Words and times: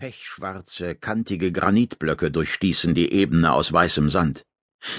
Pechschwarze, 0.00 0.94
kantige 0.94 1.50
Granitblöcke 1.50 2.30
durchstießen 2.30 2.94
die 2.94 3.12
Ebene 3.12 3.52
aus 3.52 3.72
weißem 3.72 4.10
Sand. 4.10 4.44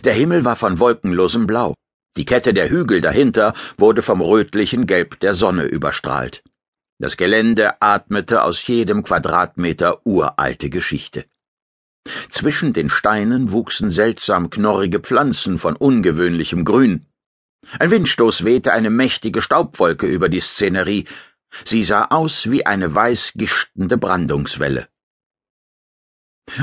Der 0.03 0.13
Himmel 0.13 0.43
war 0.43 0.57
von 0.57 0.77
wolkenlosem 0.77 1.47
Blau. 1.47 1.73
Die 2.17 2.25
Kette 2.25 2.53
der 2.53 2.69
Hügel 2.69 2.99
dahinter 2.99 3.53
wurde 3.77 4.01
vom 4.01 4.19
rötlichen 4.19 4.87
Gelb 4.87 5.21
der 5.21 5.35
Sonne 5.35 5.63
überstrahlt. 5.63 6.43
Das 6.97 7.15
Gelände 7.15 7.81
atmete 7.81 8.43
aus 8.43 8.67
jedem 8.67 9.03
Quadratmeter 9.03 10.05
uralte 10.05 10.69
Geschichte. 10.69 11.23
Zwischen 12.29 12.73
den 12.73 12.89
Steinen 12.89 13.53
wuchsen 13.53 13.91
seltsam 13.91 14.49
knorrige 14.49 14.99
Pflanzen 14.99 15.59
von 15.59 15.77
ungewöhnlichem 15.77 16.65
Grün. 16.65 17.05
Ein 17.77 17.91
Windstoß 17.91 18.43
wehte 18.43 18.73
eine 18.73 18.89
mächtige 18.89 19.41
Staubwolke 19.41 20.07
über 20.07 20.27
die 20.27 20.39
Szenerie, 20.41 21.05
Sie 21.65 21.83
sah 21.83 22.05
aus 22.05 22.49
wie 22.49 22.65
eine 22.65 22.93
weiß 22.93 23.33
gischtende 23.35 23.97
Brandungswelle. 23.97 24.87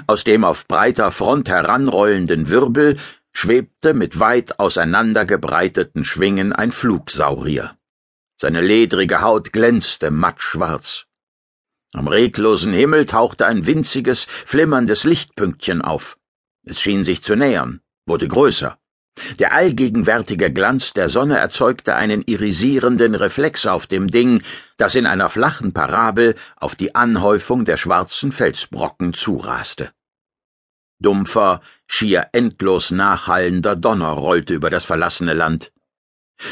Aus 0.06 0.24
dem 0.24 0.45
auf 0.45 0.66
breiter 0.66 1.12
Front 1.12 1.48
heranrollenden 1.48 2.48
Wirbel 2.48 2.98
schwebte 3.33 3.95
mit 3.95 4.19
weit 4.19 4.59
auseinandergebreiteten 4.59 6.05
Schwingen 6.05 6.52
ein 6.52 6.73
Flugsaurier. 6.73 7.77
Seine 8.38 8.60
ledrige 8.60 9.20
Haut 9.20 9.52
glänzte 9.52 10.10
mattschwarz. 10.10 11.07
Am 11.93 12.09
reglosen 12.09 12.73
Himmel 12.73 13.07
tauchte 13.07 13.46
ein 13.46 13.65
winziges, 13.66 14.24
flimmerndes 14.24 15.05
Lichtpünktchen 15.05 15.82
auf. 15.82 16.18
Es 16.65 16.80
schien 16.80 17.05
sich 17.05 17.23
zu 17.23 17.37
nähern, 17.37 17.80
wurde 18.07 18.29
größer. 18.29 18.79
Der 19.38 19.55
allgegenwärtige 19.55 20.52
Glanz 20.52 20.93
der 20.93 21.09
Sonne 21.09 21.38
erzeugte 21.38 21.95
einen 21.95 22.23
irisierenden 22.27 23.15
Reflex 23.15 23.66
auf 23.66 23.87
dem 23.87 24.09
Ding, 24.09 24.43
das 24.77 24.95
in 24.95 25.07
einer 25.07 25.29
flachen 25.29 25.73
Parabel 25.73 26.34
auf 26.57 26.74
die 26.74 26.95
Anhäufung 26.95 27.65
der 27.65 27.77
schwarzen 27.77 28.33
Felsbrocken 28.33 29.15
zuraste. 29.15 29.91
Dumpfer, 30.98 31.60
schier 31.87 32.29
endlos 32.32 32.90
nachhallender 32.90 33.77
Donner 33.77 34.10
rollte 34.10 34.55
über 34.55 34.71
das 34.71 34.85
verlassene 34.85 35.35
Land. 35.35 35.73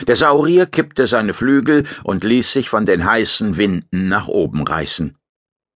Der 0.06 0.16
Saurier 0.16 0.66
kippte 0.66 1.06
seine 1.06 1.34
Flügel 1.34 1.84
und 2.02 2.24
ließ 2.24 2.52
sich 2.52 2.68
von 2.68 2.86
den 2.86 3.04
heißen 3.04 3.56
Winden 3.58 4.08
nach 4.08 4.28
oben 4.28 4.66
reißen. 4.66 5.16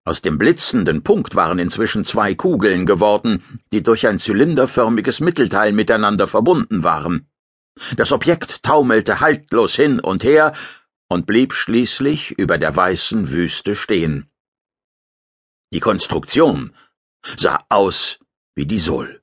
Aus 0.05 0.21
dem 0.21 0.37
blitzenden 0.37 1.03
Punkt 1.03 1.35
waren 1.35 1.59
inzwischen 1.59 2.05
zwei 2.05 2.33
Kugeln 2.33 2.85
geworden, 2.85 3.61
die 3.71 3.83
durch 3.83 4.07
ein 4.07 4.19
zylinderförmiges 4.19 5.19
Mittelteil 5.19 5.71
miteinander 5.71 6.27
verbunden 6.27 6.83
waren. 6.83 7.29
Das 7.95 8.11
Objekt 8.11 8.63
taumelte 8.63 9.19
haltlos 9.19 9.75
hin 9.75 9.99
und 9.99 10.23
her 10.23 10.53
und 11.07 11.25
blieb 11.25 11.53
schließlich 11.53 12.31
über 12.31 12.57
der 12.57 12.75
weißen 12.75 13.29
Wüste 13.29 13.75
stehen. 13.75 14.29
Die 15.73 15.79
Konstruktion 15.79 16.75
sah 17.37 17.59
aus 17.69 18.19
wie 18.55 18.65
die 18.65 18.79
Sol. 18.79 19.21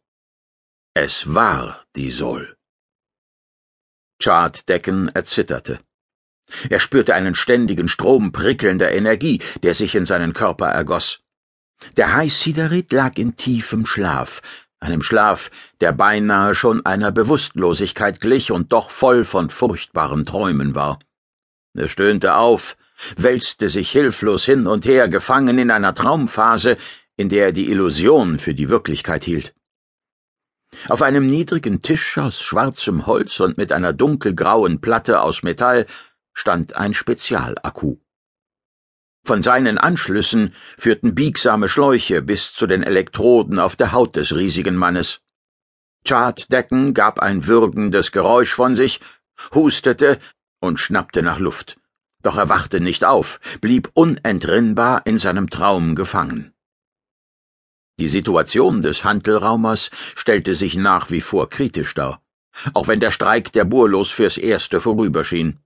Es 0.95 1.35
war 1.35 1.85
die 1.95 2.11
Sol. 2.11 2.57
Chartdecken 4.23 5.09
erzitterte. 5.09 5.81
Er 6.69 6.81
spürte 6.81 7.15
einen 7.15 7.35
ständigen 7.35 7.89
Strom 7.89 8.33
prickelnder 8.33 8.93
Energie, 8.93 9.41
der 9.63 9.75
sich 9.75 9.95
in 9.95 10.07
seinen 10.07 10.33
Körper 10.33 10.69
ergoss. 10.69 11.21
Der 11.97 12.15
Heißsiderit 12.15 12.93
lag 12.93 13.19
in 13.19 13.37
tiefem 13.37 13.85
Schlaf, 13.85 14.41
einem 14.81 15.03
Schlaf, 15.03 15.51
der 15.81 15.93
beinahe 15.93 16.55
schon 16.55 16.85
einer 16.87 17.13
Bewusstlosigkeit 17.13 18.21
glich 18.21 18.51
und 18.51 18.73
doch 18.73 18.91
voll 18.91 19.25
von 19.25 19.51
furchtbaren 19.51 20.25
Träumen 20.25 20.75
war. 20.75 20.99
Er 21.75 21.89
stöhnte 21.89 22.37
auf, 22.37 22.77
wälzte 23.17 23.69
sich 23.69 23.91
hilflos 23.91 24.45
hin 24.45 24.67
und 24.67 24.87
her, 24.87 25.09
gefangen 25.09 25.59
in 25.59 25.71
einer 25.71 25.95
Traumphase, 25.95 26.79
in 27.17 27.29
der 27.29 27.47
er 27.47 27.53
die 27.53 27.71
Illusion 27.71 28.39
für 28.39 28.55
die 28.55 28.69
Wirklichkeit 28.69 29.25
hielt. 29.25 29.55
Auf 30.89 31.03
einem 31.03 31.27
niedrigen 31.27 31.81
Tisch 31.83 32.19
aus 32.19 32.43
schwarzem 32.43 33.07
Holz 33.07 33.41
und 33.41 33.57
mit 33.57 33.73
einer 33.73 33.93
dunkelgrauen 33.93 34.81
Platte 34.81 35.21
aus 35.21 35.43
Metall 35.43 35.87
stand 36.37 36.77
ein 36.77 36.93
Spezialakku. 36.93 37.97
Von 39.25 39.43
seinen 39.43 39.79
Anschlüssen 39.79 40.55
führten 40.79 41.15
biegsame 41.15 41.69
Schläuche 41.69 42.23
bis 42.23 42.53
zu 42.53 42.67
den 42.67 42.83
Elektroden 42.83 43.59
auf 43.59 43.75
der 43.75 43.91
Haut 43.93 44.15
des 44.17 44.37
riesigen 44.37 44.77
Mannes. 44.77 45.21
Chad 46.05 46.53
Decken 46.53 46.95
gab 46.95 47.19
ein 47.19 47.47
würgendes 47.47 48.13
Geräusch 48.13 48.53
von 48.53 48.77
sich, 48.77 49.01
hustete 49.55 50.21
und 50.61 50.79
schnappte 50.79 51.23
nach 51.23 51.41
Luft. 51.41 51.79
Doch 52.23 52.37
er 52.37 52.49
wachte 52.49 52.81
nicht 52.81 53.05
auf, 53.05 53.41
blieb 53.61 53.91
unentrinnbar 53.95 55.03
in 55.07 55.19
seinem 55.19 55.49
Traum 55.51 55.97
gefangen. 55.97 56.53
Die 57.99 58.09
Situation 58.09 58.83
des 58.83 59.05
Handelraumers 59.05 59.91
stellte 60.15 60.55
sich 60.55 60.77
nach 60.77 61.11
wie 61.11 61.23
vor 61.23 61.49
kritisch 61.49 61.95
dar, 61.95 62.23
auch 62.75 62.89
wenn 62.89 63.01
der 63.01 63.11
Streik 63.11 63.53
der 63.53 63.65
Burlos 63.65 64.11
fürs 64.11 64.37
Erste 64.37 64.81
vorüberschien. 64.81 65.61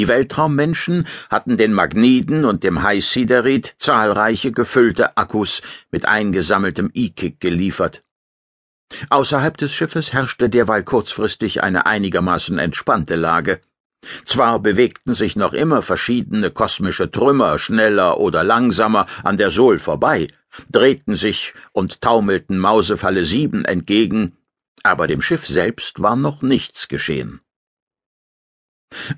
Die 0.00 0.08
Weltraummenschen 0.08 1.06
hatten 1.28 1.58
den 1.58 1.74
Magneten 1.74 2.46
und 2.46 2.64
dem 2.64 2.82
High-Siderit 2.82 3.74
zahlreiche 3.76 4.50
gefüllte 4.50 5.18
Akkus 5.18 5.60
mit 5.90 6.06
eingesammeltem 6.06 6.90
E-Kick 6.94 7.38
geliefert. 7.38 8.02
Außerhalb 9.10 9.58
des 9.58 9.74
Schiffes 9.74 10.14
herrschte 10.14 10.48
derweil 10.48 10.84
kurzfristig 10.84 11.62
eine 11.62 11.84
einigermaßen 11.84 12.58
entspannte 12.58 13.14
Lage. 13.14 13.60
Zwar 14.24 14.60
bewegten 14.60 15.12
sich 15.12 15.36
noch 15.36 15.52
immer 15.52 15.82
verschiedene 15.82 16.50
kosmische 16.50 17.10
Trümmer 17.10 17.58
schneller 17.58 18.18
oder 18.20 18.42
langsamer 18.42 19.04
an 19.22 19.36
der 19.36 19.50
Sol 19.50 19.78
vorbei, 19.78 20.28
drehten 20.70 21.14
sich 21.14 21.52
und 21.72 22.00
taumelten 22.00 22.58
Mausefalle 22.58 23.26
sieben 23.26 23.66
entgegen, 23.66 24.38
aber 24.82 25.06
dem 25.06 25.20
Schiff 25.20 25.46
selbst 25.46 26.00
war 26.00 26.16
noch 26.16 26.40
nichts 26.40 26.88
geschehen. 26.88 27.42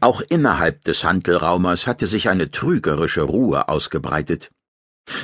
Auch 0.00 0.20
innerhalb 0.20 0.84
des 0.84 1.04
Handelraumers 1.04 1.86
hatte 1.86 2.06
sich 2.06 2.28
eine 2.28 2.50
trügerische 2.50 3.22
Ruhe 3.22 3.68
ausgebreitet. 3.68 4.50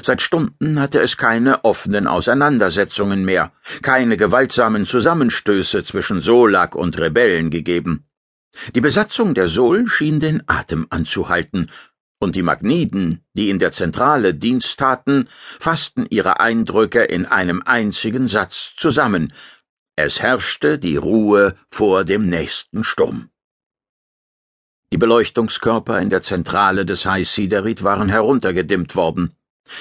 Seit 0.03 0.22
Stunden 0.22 0.81
hatte 0.81 1.00
es 1.00 1.16
keine 1.16 1.64
offenen 1.64 2.06
Auseinandersetzungen 2.06 3.25
mehr, 3.25 3.53
keine 3.82 4.16
gewaltsamen 4.16 4.87
Zusammenstöße 4.87 5.84
zwischen 5.84 6.20
Solak 6.20 6.75
und 6.75 6.98
Rebellen 6.98 7.50
gegeben. 7.50 8.08
Die 8.75 8.81
Besatzung 8.81 9.34
der 9.34 9.48
Sol 9.48 9.87
schien 9.88 10.19
den 10.19 10.42
Atem 10.47 10.87
anzuhalten, 10.91 11.70
und 12.20 12.34
die 12.34 12.42
Magniden, 12.42 13.25
die 13.34 13.48
in 13.48 13.60
der 13.60 13.70
Zentrale 13.70 14.34
Dienst 14.34 14.78
taten, 14.78 15.28
fassten 15.60 16.06
ihre 16.10 16.41
Eindrücke 16.41 17.04
in 17.04 17.26
einem 17.26 17.62
einzigen 17.64 18.26
Satz 18.26 18.72
zusammen. 18.76 19.32
Es 19.94 20.20
herrschte 20.20 20.81
die 20.81 20.97
Ruhe 20.97 21.56
vor 21.70 22.04
dem 22.04 22.28
nächsten 22.28 22.82
Sturm. 22.82 23.31
Die 24.91 24.99
Beleuchtungskörper 24.99 26.00
in 26.00 26.09
der 26.09 26.22
Zentrale 26.22 26.87
des 26.87 27.04
High 27.04 27.28
Siderit 27.28 27.82
waren 27.82 28.09
heruntergedimmt 28.09 28.97
worden. 28.97 29.37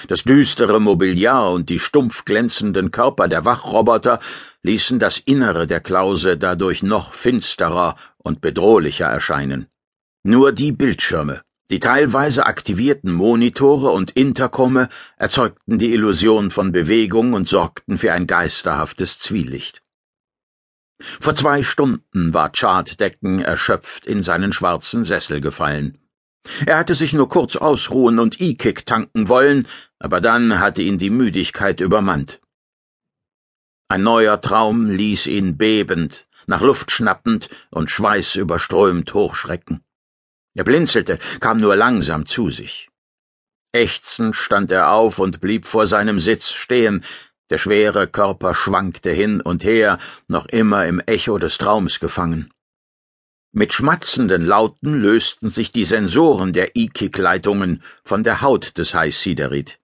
Das 0.09 0.23
düstere 0.23 0.81
Mobiliar 0.81 1.53
und 1.53 1.69
die 1.69 1.79
stumpf 1.79 2.25
glänzenden 2.25 2.91
Körper 2.91 3.29
der 3.29 3.45
Wachroboter 3.45 4.19
ließen 4.63 4.99
das 4.99 5.17
Innere 5.17 5.65
der 5.65 5.79
Klause 5.79 6.37
dadurch 6.37 6.83
noch 6.83 7.13
finsterer 7.13 7.95
und 8.17 8.41
bedrohlicher 8.41 9.05
erscheinen. 9.05 9.67
Nur 10.23 10.51
die 10.51 10.73
Bildschirme, 10.73 11.41
die 11.69 11.79
teilweise 11.79 12.45
aktivierten 12.45 13.13
Monitore 13.13 13.91
und 13.91 14.11
Interkomme 14.11 14.89
erzeugten 15.15 15.79
die 15.79 15.93
Illusion 15.93 16.51
von 16.51 16.73
Bewegung 16.73 17.31
und 17.31 17.47
sorgten 17.47 17.97
für 17.97 18.11
ein 18.11 18.27
geisterhaftes 18.27 19.19
Zwielicht. 19.19 19.81
Vor 20.99 21.35
zwei 21.35 21.63
Stunden 21.63 22.33
war 22.33 22.51
Chartdecken 22.51 23.39
erschöpft 23.39 24.05
in 24.05 24.23
seinen 24.23 24.51
schwarzen 24.51 25.05
Sessel 25.05 25.41
gefallen. 25.41 25.99
Er 26.65 26.77
hatte 26.77 26.95
sich 26.95 27.13
nur 27.13 27.29
kurz 27.29 27.55
ausruhen 27.55 28.19
und 28.19 28.41
E-Kick 28.41 28.85
tanken 28.85 29.29
wollen, 29.29 29.67
aber 29.99 30.21
dann 30.21 30.59
hatte 30.59 30.81
ihn 30.81 30.97
die 30.97 31.09
Müdigkeit 31.09 31.79
übermannt. 31.81 32.39
Ein 33.89 34.03
neuer 34.03 34.41
Traum 34.41 34.89
ließ 34.89 35.27
ihn 35.27 35.57
bebend, 35.57 36.27
nach 36.45 36.61
Luft 36.61 36.91
schnappend 36.91 37.49
und 37.69 37.91
schweißüberströmt 37.91 39.13
hochschrecken. 39.13 39.83
Er 40.55 40.63
blinzelte, 40.63 41.19
kam 41.39 41.57
nur 41.57 41.75
langsam 41.75 42.25
zu 42.25 42.49
sich. 42.49 42.89
Ächzend 43.73 44.35
stand 44.35 44.71
er 44.71 44.91
auf 44.91 45.19
und 45.19 45.39
blieb 45.39 45.67
vor 45.67 45.87
seinem 45.87 46.19
Sitz 46.19 46.51
stehen, 46.51 47.03
der 47.49 47.57
schwere 47.57 48.07
Körper 48.07 48.53
schwankte 48.53 49.11
hin 49.11 49.41
und 49.41 49.63
her, 49.63 49.99
noch 50.27 50.45
immer 50.47 50.85
im 50.85 50.99
Echo 50.99 51.37
des 51.37 51.57
Traums 51.57 51.99
gefangen. 51.99 52.51
Mit 53.53 53.73
schmatzenden 53.73 54.45
Lauten 54.45 55.01
lösten 55.01 55.49
sich 55.49 55.71
die 55.71 55.85
Sensoren 55.85 56.51
der 56.53 56.75
E-Kick-Leitungen 56.75 57.81
von 58.03 58.23
der 58.23 58.41
Haut 58.41 58.77
des 58.77 58.93
High 58.93 59.15
Siderit. 59.15 59.79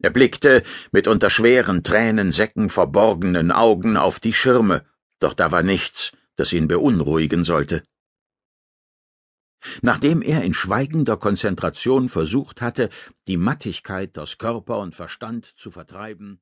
Er 0.00 0.10
blickte 0.10 0.62
mit 0.90 1.06
unter 1.06 1.28
schweren 1.28 1.84
Tränensäcken 1.84 2.70
verborgenen 2.70 3.52
Augen 3.52 3.96
auf 3.96 4.20
die 4.20 4.32
Schirme, 4.32 4.84
doch 5.20 5.34
da 5.34 5.52
war 5.52 5.62
nichts, 5.62 6.12
das 6.36 6.52
ihn 6.52 6.68
beunruhigen 6.68 7.44
sollte. 7.44 7.82
Nachdem 9.82 10.22
er 10.22 10.42
in 10.42 10.54
schweigender 10.54 11.16
Konzentration 11.16 12.08
versucht 12.08 12.62
hatte, 12.62 12.90
die 13.26 13.36
Mattigkeit 13.36 14.16
aus 14.18 14.38
Körper 14.38 14.78
und 14.78 14.94
Verstand 14.94 15.46
zu 15.56 15.70
vertreiben 15.70 16.40